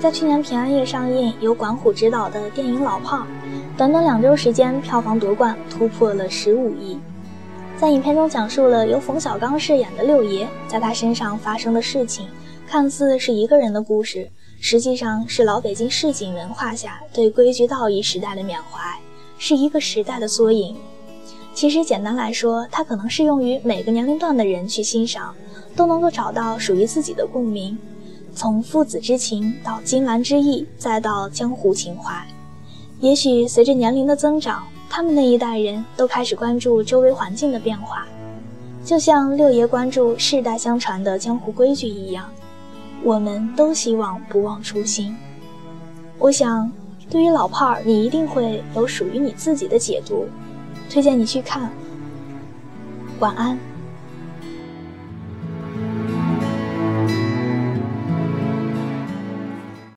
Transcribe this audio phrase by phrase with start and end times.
[0.00, 3.26] 在去年平安夜上映由管虎执导的电影《老炮儿》，
[3.78, 6.98] 短短两周时间票房夺冠，突破了十五亿。
[7.78, 12.28] 在影片中讲述了由冯小刚饰演的六爷在他身上发生的事情，
[12.66, 14.30] 看似是一个人的故事，
[14.60, 18.80] 实际上是老北京市井文化下对规矩道义时代的缅怀，
[19.38, 20.76] 是一个时代的缩影。
[21.54, 25.34] 其实简单来说，它可能适用于每个年龄段的人去欣赏。
[25.76, 27.76] 都能够找到属于自己的共鸣。
[28.34, 32.26] 从父子之情到金兰之义，再到江湖情怀，
[32.98, 38.06] 也许随着年龄的增长，他们那一代人都开始关注周围环境的变化，
[38.84, 42.28] 就像六爷关注世代相传的江湖规矩一样，
[43.04, 45.16] 我们都希望不忘初心。
[46.18, 46.70] 我想，
[47.08, 50.26] 对于老炮儿，你一定会有属于你自己的解读，
[50.90, 51.70] 推荐你去看。
[53.20, 53.56] 晚安。